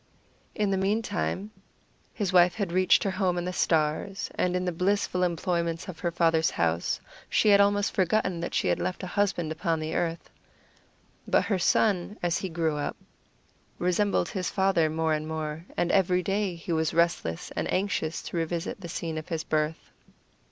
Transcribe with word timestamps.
In 0.55 0.71
the 0.71 0.79
meantime 0.81 1.51
his 2.11 2.33
wife 2.33 2.55
had 2.55 2.71
reached 2.71 3.03
her 3.03 3.11
home 3.11 3.37
in 3.37 3.45
the 3.45 3.53
stars, 3.53 4.31
and 4.33 4.55
in 4.55 4.65
the 4.65 4.71
blissful 4.71 5.21
employments 5.21 5.87
of 5.87 5.99
her 5.99 6.09
father's 6.09 6.49
house 6.49 6.99
she 7.29 7.53
almost 7.53 7.93
forgot 7.93 8.23
that 8.23 8.55
she 8.55 8.67
had 8.67 8.79
left 8.79 9.03
a 9.03 9.13
husband 9.13 9.51
upon 9.51 9.79
the 9.79 9.93
earth. 9.93 10.31
But 11.27 11.45
her 11.45 11.59
son, 11.59 12.17
as 12.23 12.39
he 12.39 12.49
grew 12.49 12.77
up, 12.77 12.97
resembled 13.77 14.29
his 14.29 14.49
father 14.49 14.89
more 14.89 15.13
and 15.13 15.27
more, 15.27 15.65
and 15.77 15.91
every 15.91 16.23
day 16.23 16.55
he 16.55 16.71
was 16.73 16.95
restless 16.95 17.51
and 17.55 17.71
anxious 17.71 18.23
to 18.23 18.37
revisit 18.37 18.81
the 18.81 18.89
scene 18.89 19.19
of 19.19 19.29
his 19.29 19.43
birth. 19.43 19.91